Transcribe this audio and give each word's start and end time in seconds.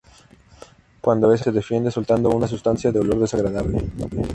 Cuando 0.99 1.27
es 1.31 1.41
atacado 1.41 1.51
se 1.53 1.59
defiende 1.59 1.91
soltando 1.91 2.29
una 2.31 2.47
sustancia 2.47 2.91
de 2.91 2.97
olor 3.01 3.19
desagradable. 3.19 3.83